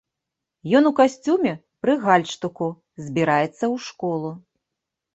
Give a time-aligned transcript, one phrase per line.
[0.79, 1.53] Ён у касцюме,
[1.85, 2.73] пры гальштуку,
[3.05, 4.37] збіраецца ў школу.